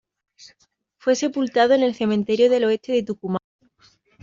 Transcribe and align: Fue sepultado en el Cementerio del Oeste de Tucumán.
Fue 0.97 1.15
sepultado 1.15 1.75
en 1.75 1.83
el 1.83 1.93
Cementerio 1.93 2.49
del 2.49 2.63
Oeste 2.65 2.91
de 2.91 3.03
Tucumán. 3.03 3.37